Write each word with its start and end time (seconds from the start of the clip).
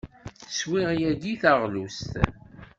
Swiɣ 0.57 0.89
yagi 1.01 1.33
taɣlust. 1.41 2.11